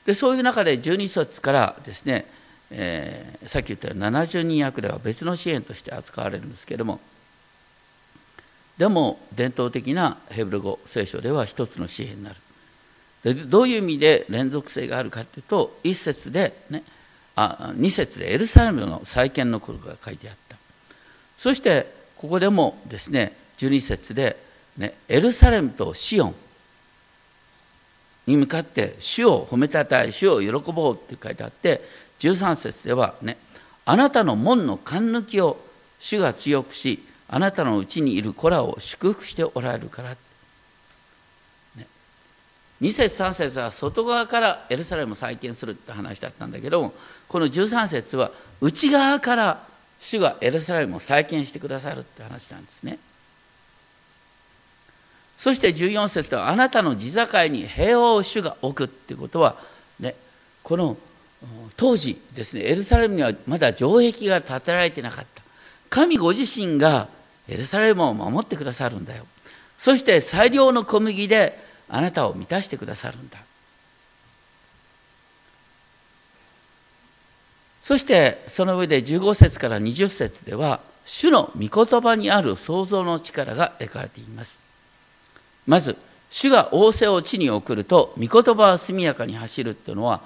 [0.05, 2.25] でそういう中で12節からですね、
[2.71, 6.99] えー、さっき言ったように70人役では別の支援として扱われるんですけれども
[8.77, 12.35] でも伝統的なヘブル語聖書では一つの支援になる。
[13.23, 16.83] でどういう意味で連続性があるかというと一節でね
[17.35, 20.57] あ二節でエルサレムの再建のことが書いてあった。
[21.37, 24.37] そしてここでもですね12節で、
[24.77, 26.35] ね、エルサレムとシオン
[28.27, 31.81] に向かって主を褒めたたえ主を喜ぼうって書いてあって
[32.19, 33.37] 13節ではね
[33.85, 35.59] あなたの門の勘抜きを
[35.99, 40.09] 主が強くしあなたのうちにいる子らを祝福しておられるから、
[41.75, 41.87] ね、
[42.81, 46.93] 2節3節は外側からエルサレムを再建するって話だったんだけども
[47.27, 48.31] この13節は
[48.61, 49.63] 内側から
[49.99, 52.99] 主がエルサレムを再建してくださるって話なんですね。
[55.37, 59.57] そして14節はあなたの地境に平和を主が置くってことは、
[59.99, 60.15] ね、
[60.61, 60.95] この
[61.75, 65.42] 当時ですねエルサレムにはまだ城壁が建てられてなかった。
[65.93, 67.07] 神ご自身が
[67.47, 69.27] エルサレムを守ってくださるんだよ。
[69.77, 71.55] そして最良の小麦で
[71.87, 73.37] あなたを満たしてくださるんだ。
[77.83, 84.59] そしてその上で15節から20節では主の御言葉にある創造の力が描かれています。
[85.67, 85.95] まず
[86.31, 90.21] 主が仰せを地に送ると御言葉は速やかに走るっていうのは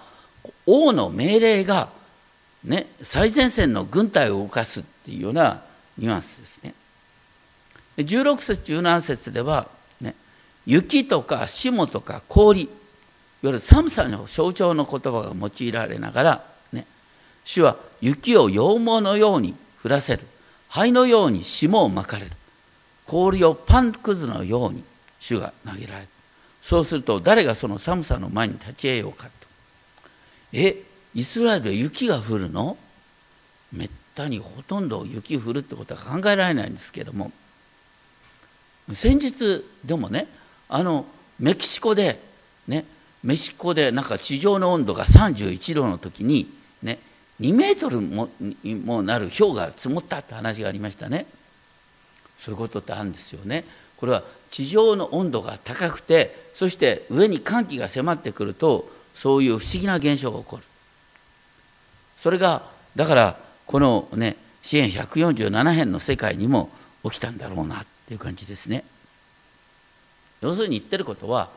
[0.66, 1.90] 王の命令が、
[2.68, 5.62] ね、最前線の軍隊を動かすっていうような
[5.98, 6.74] ニュアンスですね。
[7.98, 9.68] 16節17節では、
[10.02, 10.14] ね、
[10.66, 12.72] 雪とか霜とか氷いわ
[13.44, 16.86] ゆる寒さの象徴の言葉が用いられながらね
[17.44, 20.24] 主は雪を羊毛のように降らせる
[20.70, 22.32] 灰のように霜をまかれる
[23.08, 24.84] 氷をパンくずのように
[25.20, 26.08] 主が投げられる。
[26.62, 29.32] そうすると誰がその寒さの前に立ち会えようかと。
[30.52, 30.84] え
[31.18, 32.78] イスラエルで雪が降るの？
[33.74, 37.32] めったにほとんど雪降るってことは考えられないんですけども。
[38.94, 40.28] 先日でもね
[40.70, 41.08] あの
[41.40, 42.20] メキシコで
[42.68, 42.86] ね
[43.24, 46.48] メキシコでなんか地上の温度が31度の時に
[46.84, 47.00] ね
[47.42, 48.30] 2メートルも
[48.86, 51.26] もなる氷が積もったって話がありましたね。
[52.38, 53.66] そういうことってあるんですよね。
[53.98, 60.64] これは地上の温度が高くてそして上に寒気が迫ってくるとそういう不思議な現象が起こる。
[62.18, 62.64] それが
[62.96, 66.70] だからこのね支援147編の世界にも
[67.04, 68.84] 起きたんだろうなっていう感じですね。
[70.42, 71.50] 要するに言ってることは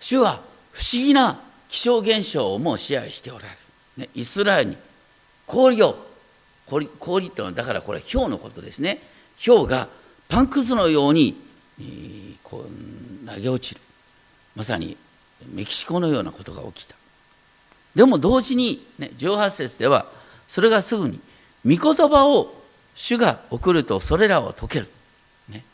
[0.00, 3.56] 主は不思議な気象現象をもう支配しておられる、
[3.96, 4.76] ね、イスラエルに
[5.46, 5.96] 氷を
[6.66, 9.00] 氷氷っていうのはだからこれ氷のことですね。
[9.44, 9.88] 氷が
[10.28, 11.36] パンくずのように、
[11.80, 13.80] えー、こう投げ落ちる。
[14.56, 14.96] まさに
[15.52, 16.94] メキシコのようなことが起きた。
[17.94, 20.06] でも同時に、ね、18節では
[20.48, 21.20] それがすぐに
[21.64, 22.54] 御言葉を
[22.94, 24.88] 主が送るとそれらを解ける、
[25.48, 25.64] ね、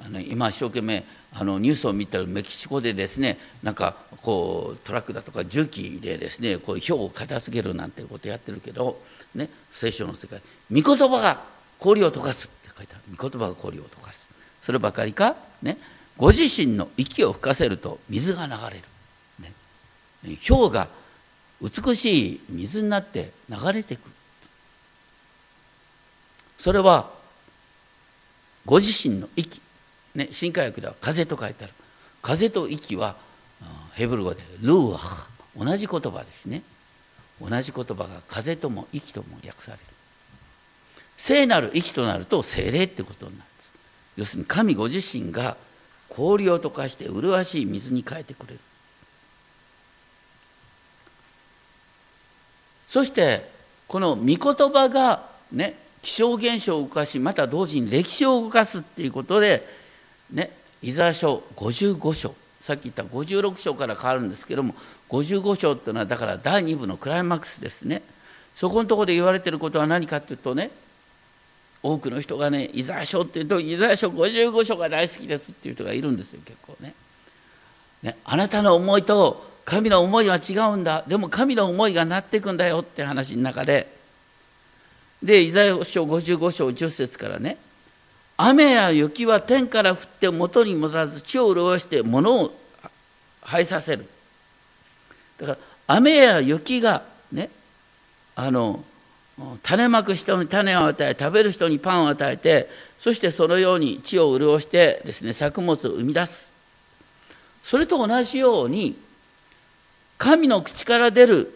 [0.00, 8.98] あの今一生懸命あのニュースを見たらメキシコでですねなんかこうトラックだとか重機でですねこう氷を片付けるなんてことやってるけど、
[9.34, 10.40] ね、聖書の世界
[10.72, 11.42] 御言葉が
[11.78, 13.16] 氷を溶かすって書いてある。
[13.16, 14.26] 御言葉が氷を溶かす。
[14.60, 15.78] そればかりか、ね、
[16.16, 18.82] ご自身の息を吹かせると水が流れる、
[19.40, 20.88] ね、氷が
[21.60, 24.00] 美しい水になって流れてく。
[24.00, 24.04] る
[26.58, 27.10] それは
[28.64, 29.60] ご自身の息、
[30.14, 31.72] ね、新科学では風と書いてある。
[32.22, 33.16] 風と息は
[33.94, 35.26] ヘブル語でルーアハ。
[35.56, 36.62] 同じ言葉ですね。
[37.40, 39.82] 同じ言葉が風とも息とも訳される。
[41.16, 43.48] 聖なる息となると精霊ってことになる
[44.16, 45.56] 要するに神ご自身が
[46.08, 48.60] 氷を溶かして麗しい水に変えてくれる。
[52.88, 53.48] そして
[53.86, 55.22] この御言葉が
[55.52, 59.66] ね気象現象を動かしまた同時に歴史を動かすっていうことで
[60.32, 60.50] ね
[60.82, 64.74] イザヤ書55章さっき言った56章から変わるんですけども
[65.10, 68.02] 55章っていうのはだから第2部のクライマックスですね。
[68.54, 70.70] そこのところで言われてることは何かっていうとね
[71.82, 76.94] 多くの人がねイザヤ書っていうとイザヤ書55章が大好きですっていう人がいるんですよ結構ね。
[78.02, 81.04] ねあなたの思いと神の思いは違うんだ。
[81.06, 83.86] でも神の思いがなっていくんだよって話の中で。
[85.22, 87.58] でイザヤ書55章10節からね。
[88.38, 92.58] 雨や雪は天から降って元に戻らず地を潤して物を
[93.44, 94.08] 生えさせる。
[95.38, 97.50] だから雨や雪がね
[98.36, 98.82] あの
[99.62, 106.50] 種まく人に種を与え食べる人にパンを与えてそしてそのように地を潤してですね作物を生み出す。
[107.62, 108.96] それと同じように
[110.18, 111.54] 神の口から出る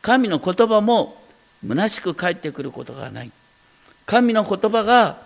[0.00, 1.20] 神の言葉も
[1.66, 3.32] 虚しく返ってくることがない。
[4.06, 5.18] 神の言葉が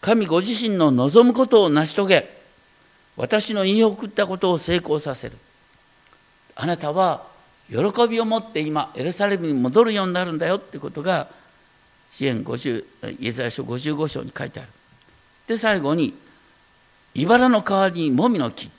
[0.00, 2.36] 神ご自身の望むことを成し遂げ
[3.16, 5.36] 私の言い送ったことを成功させる。
[6.56, 7.24] あなたは
[7.68, 7.76] 喜
[8.08, 11.28] びを持って今エルサレムに戻るようになるんだよってことが
[12.10, 12.84] 支援50
[13.20, 14.68] イエザヤ書55章に書いてある。
[15.46, 16.14] で最後に
[17.14, 18.70] 茨の代わりにもみの木っ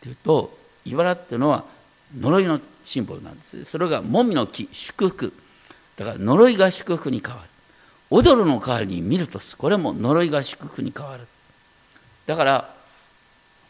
[0.00, 1.64] ていうと茨っていうのは
[2.18, 3.64] 呪いのシンボルなんです。
[3.64, 5.32] それがもみの木祝福。
[5.96, 7.48] だから呪いが祝福に変わる。
[8.10, 11.26] 踊るの代わりに見るとすこれも呪いが祝福に変わる。
[12.26, 12.74] だから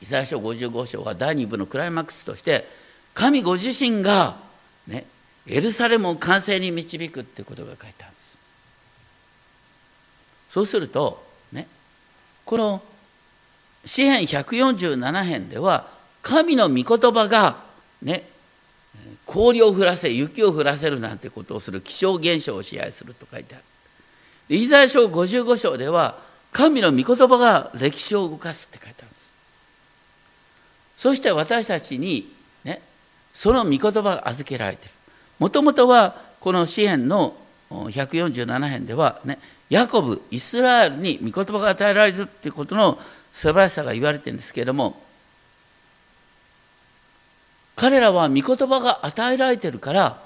[0.03, 2.69] イザヤ書55章は第2部のクライマックスとして
[3.15, 4.37] 神ご自身が、
[4.87, 5.07] ね、
[5.47, 8.37] エルサレムを完成に導くってことが書いてあるんです。
[10.51, 11.67] そうするとね
[12.45, 12.83] この
[13.87, 15.87] 詩編147編では
[16.23, 17.57] 神の御言葉が
[18.03, 18.34] ね
[19.27, 23.65] 氷を降らせ雪を降らせるなんてことをする気象現象を支配すると書いてある。
[24.57, 26.19] イザヤ書55章では
[26.53, 29.23] 神の御言葉が歴史を動かすって書いてあるんです。
[30.99, 32.31] そして私たちに
[32.65, 32.83] ね
[33.33, 34.93] その御言葉が預けられてる。
[35.39, 37.35] もともとはこの詩篇の
[37.71, 39.39] 147編ではね
[39.71, 42.99] ヤコブイスラエルに御言葉が与えられるっていうことの
[43.33, 45.03] 素晴らしさが言われてるんですけれども
[47.77, 50.21] 彼らは御言葉が与えられてるから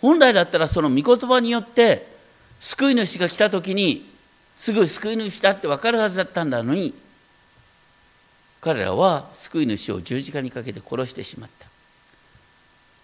[0.00, 2.06] 本来だったらその御言葉によって
[2.60, 4.08] 救い主が来た時に
[4.56, 6.94] すぐ救い主だって分かるはずだったんだのに
[8.60, 11.68] 彼らは救い主を十字架にかけて殺してしまった。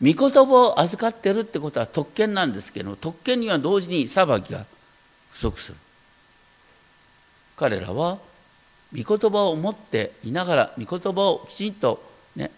[0.02, 4.66] 御言葉を預かってるってことは特権なんですけど特権には同時に裁きが
[5.30, 5.78] 不足する。
[7.56, 8.18] 彼らは
[8.92, 12.02] 御言葉を持っていながら御言葉をきちんと、
[12.34, 12.50] ね、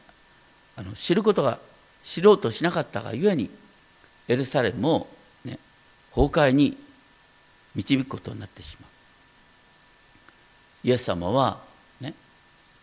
[0.76, 1.58] あの知ることが
[2.04, 3.50] 知ろうとしなかったがゆえに
[4.28, 5.06] エルサレムを、
[5.44, 5.58] ね、
[6.14, 6.76] 崩壊に
[7.74, 8.90] 導くことになってしまう。
[10.88, 11.60] イエス様は、
[12.00, 12.14] ね、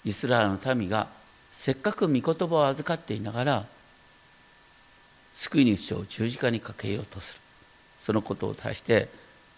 [0.03, 1.07] イスラエルの民が
[1.51, 3.65] せっかく御言葉を預かっていながら
[5.33, 7.39] 救い主を十字架にかけようとする。
[7.99, 9.07] そのことを対して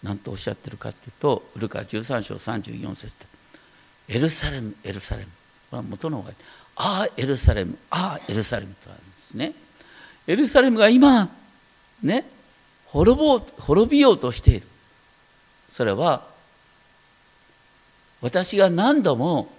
[0.04, 3.26] 何とおっしゃってるかというとウルカ13章34節で
[4.16, 5.30] 「エルサレムエルサレム」
[5.70, 6.32] これは元の方が
[6.76, 9.52] 「ああエルサレムああエルサレム」とあるんですね。
[10.26, 11.28] エルサレムが今
[12.02, 12.24] ね
[12.86, 14.66] 滅ぼう滅びようとしている。
[15.70, 16.24] それは
[18.20, 19.52] 私が何度も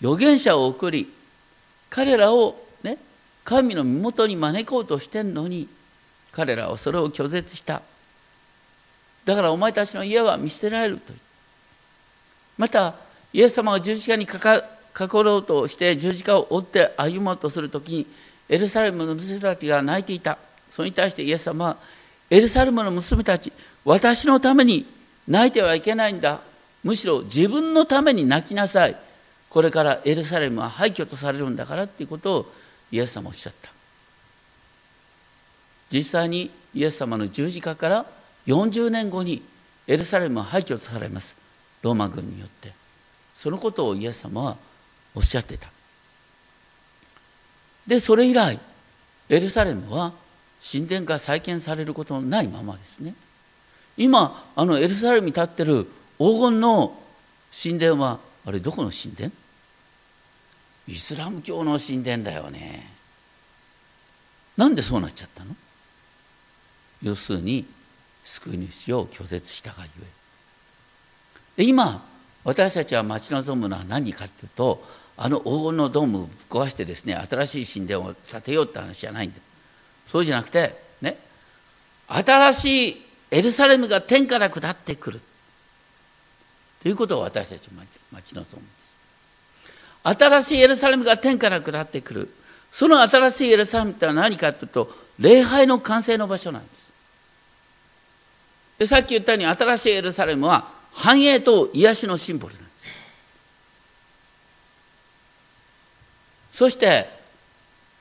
[0.00, 1.12] 預言者を送り
[1.90, 2.98] 彼らをね
[3.44, 5.68] 神の身元に招こうとしてんのに
[6.32, 7.82] 彼らはそれを拒絶した。
[9.24, 11.12] だからお前たちの家は見捨てられると
[12.56, 12.94] また
[13.32, 14.64] イエス様が十字架にかか
[14.98, 18.06] かかろうとして十字架を追って歩もうとする時に
[18.48, 20.38] エルサレムの娘たちが泣いていた。
[20.72, 21.76] それに対してイエス様は
[22.28, 23.52] エルサレムの娘たち
[23.84, 24.86] 私のために
[25.28, 26.40] 泣いてはいけないんだ。
[26.82, 28.96] むしろ自分のために泣きなさい。
[29.50, 32.52] これからエルサレムは廃墟とされるんだからっていうことを
[32.90, 33.70] イエス様おっしゃった。
[35.92, 38.06] 実際にイエス様の十字架から
[38.48, 39.42] 40年後に
[39.86, 41.36] エルサレムは廃墟とされます。
[41.82, 42.72] ローマ軍によって。
[43.36, 44.56] そのことをイエス様は
[45.14, 45.68] おっしゃってた。
[47.86, 48.58] でそれ以来
[49.28, 50.12] エルサレムは
[50.62, 53.14] 神殿が再建されることのないままですね。
[53.96, 55.84] 今あのエルサレムに立ってる
[56.18, 57.00] 黄金の
[57.52, 59.32] 神殿はあれどこの神殿？
[60.86, 62.90] イスラム教の神殿だよね。
[64.56, 65.54] なんでそうなっちゃったの？
[67.02, 67.64] 要するに
[68.24, 70.04] 救い主を拒絶したがゆ
[71.58, 71.64] え。
[71.64, 72.04] 今
[72.44, 74.82] 私たちは待ち望むのは何かっていうと
[75.16, 79.38] あの黄金のドームを壊してですね新しい神殿を建てようって話じゃないんだ。
[80.10, 81.18] そうじゃなくてね
[82.06, 85.20] 新しいエルサレムが天から下ってくる。
[86.82, 88.94] ということを私たちは待ち望むんです。
[90.04, 92.34] 新しいエルサレムが天から下ってくる。
[92.70, 96.88] その新しいエルサレムって何かというと礼拝の完成の場所なんです。
[98.78, 102.70] でさっき言ったように新しいエルサレムは繁栄と癒しのシンボルなんで
[106.52, 106.58] す。
[106.58, 107.08] そして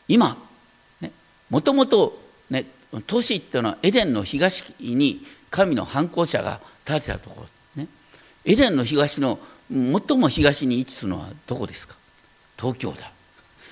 [0.07, 0.35] 今
[1.51, 2.19] もともと
[2.49, 2.65] ね
[3.05, 5.21] 都市っていうのはエデンの東に
[5.51, 7.41] 神の反抗者が建てたとこ
[7.75, 7.87] ろ、ね、
[8.45, 9.37] エデンの東の
[9.69, 11.95] 最も東に位置するのはどこですか？
[12.59, 13.11] 東京だ、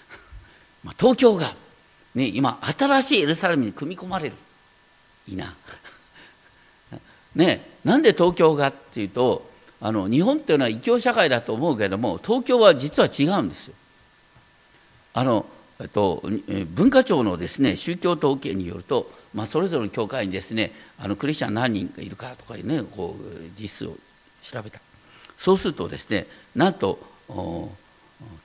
[0.84, 1.56] まあ、東京が、
[2.14, 4.36] ね、今新しいエルサレムに組み込まれる。
[5.28, 5.56] いいな。
[7.36, 9.48] ねなんで東京がっていうと
[9.82, 13.74] あの日本っていうのは異教社会だと思うけれども東京は実は違うんですよ。
[15.14, 15.46] あの
[15.80, 16.24] えっと、
[16.74, 23.98] 文化庁のですね宗教統計によると、まあ、それぞれの教会にですねあのクリスチャン何人いるかとかいうねこう実数を
[24.42, 24.80] 調べた。
[25.38, 26.98] そうするとですねなんと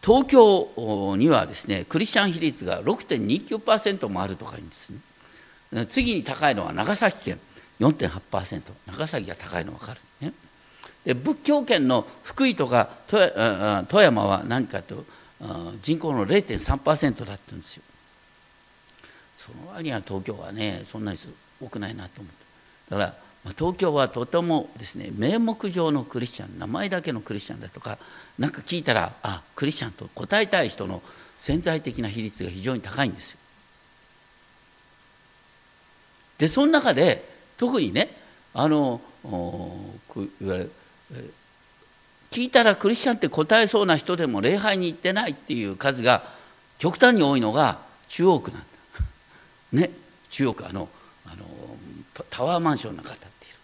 [0.02, 5.86] 東京にはですねクリスチャン比率が6.29%もあるとかいうんですね。
[5.86, 7.40] 次に高いのは長崎県。
[7.80, 10.00] 4.8%長崎が高いの分かる。
[10.20, 10.32] ね。
[11.04, 15.04] で仏教圏の福井とか富山は何かと
[15.80, 17.82] 人口の0.3%だって言うんですよ。
[19.38, 21.18] その割には東京はねそんなに
[21.60, 22.44] 多くないなと思って。
[22.90, 23.14] だから、
[23.44, 27.98] まあ、東京はとてもですね名目上のクリスチャン名前だけのクリスチャンだとか
[28.38, 31.00] 何か聞いたらあクリスチャンと答えたい人の
[31.38, 33.38] 潜在的な比率が非常に高いんですよ。
[36.36, 37.29] でその中で
[37.60, 38.08] 特にね
[38.54, 39.28] あのい
[40.46, 40.72] わゆる
[42.30, 46.22] 聞いたらクリスチャンって答えそうな人でも礼拝に行ってないっていう数が
[46.78, 48.66] 極端に多いのが中央区なんだ。
[49.78, 49.90] ね
[50.30, 50.88] 中央区あの
[51.26, 51.44] あの
[52.30, 53.54] タワーマンションの方っている。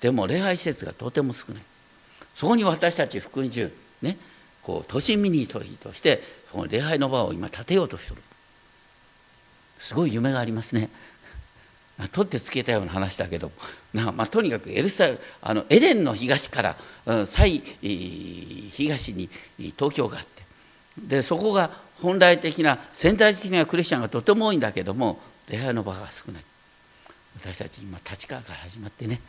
[0.00, 1.62] でも礼拝施設がとても少ない。
[2.34, 3.72] そこに私たち福音中
[4.02, 4.18] ね
[4.64, 8.22] こう都心ミニトリとしてその礼拝の場を今建てようとしてる。
[9.78, 10.90] すごい夢がありますね。
[12.06, 13.50] 取ってつけたような話だけど
[13.92, 15.10] な、まあ、とにかくエルサ
[15.42, 16.76] あのエデンの東から、
[17.06, 19.28] うん、最東に
[19.76, 20.38] 東京があって。
[20.98, 21.70] でそこが
[22.02, 26.42] 本来的な潜在的なクリスチャンがとても多いんだけども礼拝の場が少ない。
[27.36, 29.20] 私たち今立川から始まってね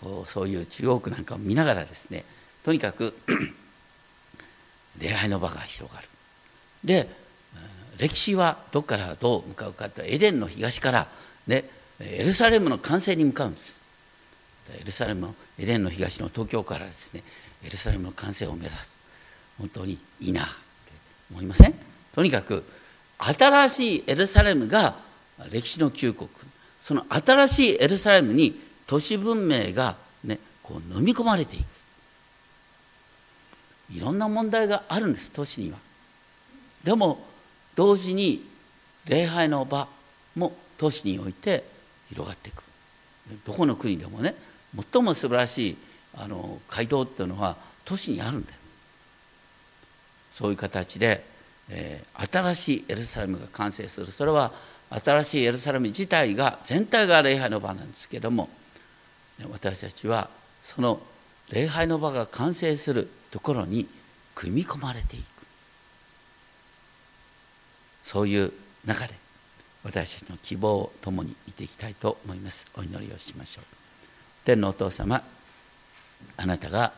[0.00, 2.24] こうそういう中央区なんかを見ながらですね
[2.64, 3.14] とにかく
[4.98, 6.08] 礼拝の場が広がる。
[6.84, 7.08] で
[7.98, 11.08] 歴史はどこからどう向かうかとエデンの東から
[11.46, 11.64] ね
[12.00, 13.80] エルサレムの完成に向かうんです。
[14.80, 17.22] エルサレムのエレンの東の東京からですね
[17.64, 18.98] エルサレムの完成を目指す。
[19.58, 20.50] 本当にいいなって
[21.32, 21.74] 思いません？
[22.14, 22.64] とにかく
[23.18, 24.94] 新しいエルサレムが
[25.50, 26.30] 歴史の旧国
[26.82, 31.64] その新しいエルサレムに都市文明が、ね、こう飲み込まれていく。
[33.92, 35.78] いろんな問題があるんです都市には。
[36.84, 37.18] でも
[37.74, 38.42] 同時に
[39.06, 39.88] 礼拝の場
[40.36, 41.64] も都市において
[42.10, 42.62] 広がっていく。
[43.46, 44.34] どこの国でもね
[44.92, 45.76] 最も素晴らしい
[46.14, 48.56] あの街道っていうのは都市にあるんだよ。
[50.32, 51.24] そういう形で、
[51.68, 54.10] えー、新しいエルサレムが完成する。
[54.10, 54.52] それは
[54.90, 58.48] 新しいエルサレム自体が全体が礼拝の場なんですけども
[59.52, 60.28] 私たちは
[60.62, 61.00] その
[61.50, 63.86] 礼拝の場が完成するところに
[64.34, 65.24] 組み込まれていく。
[68.02, 68.52] そういう
[68.84, 69.14] 中で
[69.84, 72.66] 私たちの希望を共にいていきたいと思います。
[72.76, 73.64] お祈りをしましょう。
[74.44, 75.22] 天のお父様
[76.36, 76.92] あなたが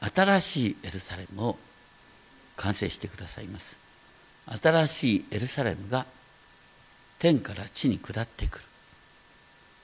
[0.00, 1.58] 新しいエルサレムを
[2.56, 3.76] 完成してくださいます。
[4.62, 6.06] 新しいエルサレムが
[7.18, 8.64] 天から地に下ってくる。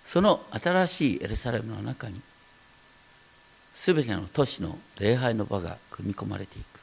[0.07, 2.21] その新しいエルサレムの中に
[3.75, 6.81] 全ての都市の礼拝の場が組み込まれていく。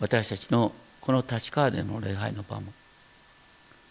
[0.00, 0.72] 私たちの
[1.02, 2.72] この立川での礼拝の場も。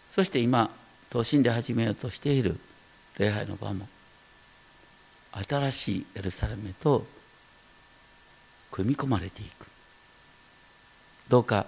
[0.09, 0.71] そして今
[1.09, 2.57] 都心で始めようとしている
[3.17, 3.87] 礼拝の場も。
[5.47, 7.05] 新しいエルサレムへと
[8.71, 9.67] 組み込まれていく。
[11.29, 11.65] どうか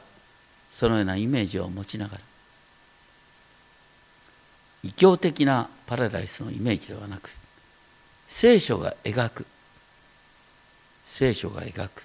[0.72, 2.22] そのようなイメージを持ちながら。
[4.84, 7.32] 異教的なパラダイスのイメージではなく
[8.28, 9.46] 聖書が描く。
[11.06, 12.04] 聖書が描く。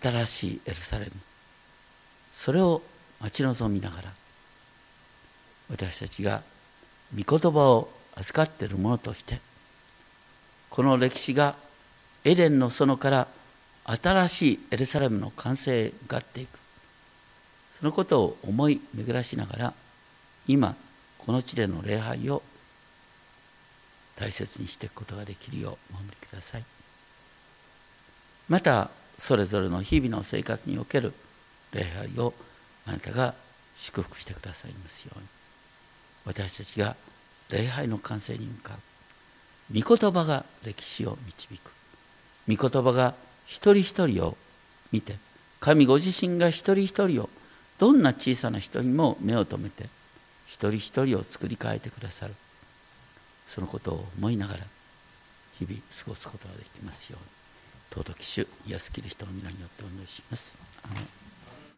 [0.00, 1.12] 新しいエルサレム。
[2.36, 2.82] それを
[3.20, 4.12] 待ち望みながら
[5.70, 6.42] 私たちが
[7.16, 9.40] 御言葉を預かっているものとして
[10.68, 11.56] この歴史が
[12.24, 13.26] エデンの園から
[13.84, 16.58] 新しいエルサレムの完成がっていく。
[17.78, 19.74] そのことを思い巡らしながら
[20.48, 20.74] 今
[21.18, 22.42] この地での礼拝を
[24.16, 26.64] 大切にしていくことができるようお守りください。
[28.48, 31.12] またそれぞれの日々の生活における
[31.72, 32.34] 礼拝を
[32.86, 33.34] あなたが
[33.78, 35.26] 祝福してくださいますように。
[36.24, 36.96] 私たちが
[37.50, 39.80] 礼拝の完成に向かう。
[39.80, 41.72] 御言葉が歴史を導く。
[42.48, 43.14] 御言葉が
[43.46, 44.36] 一人一人を
[44.92, 45.16] 見て
[45.60, 47.28] 神ご自身が一人一人を
[47.78, 49.88] どんな小さな人にも目を留めて
[50.46, 52.34] 一人一人を作り変えてくださる。
[53.46, 54.60] そのことを思いながら
[55.58, 57.36] 日々過ごすことができますように。
[58.04, 60.54] 尊き主イエスキリストの皆によってお願いします。